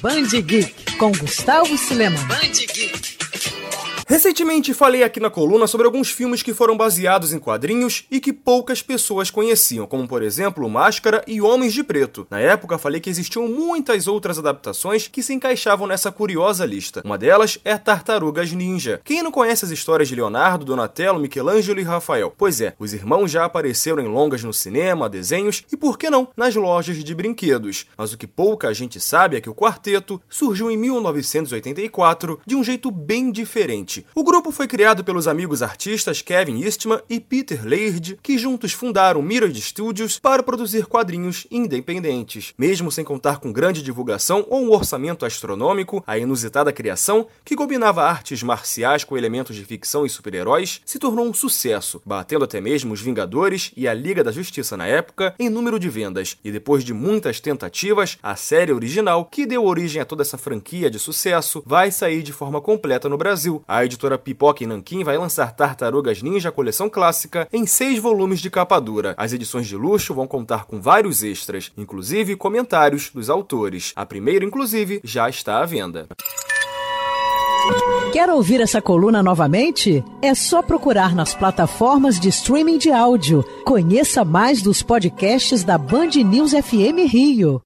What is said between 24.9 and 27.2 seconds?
desenhos e por que não, nas lojas de